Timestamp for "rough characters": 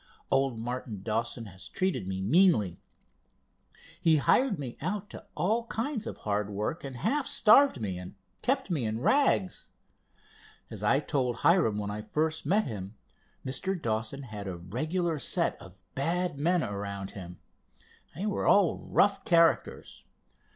18.79-20.03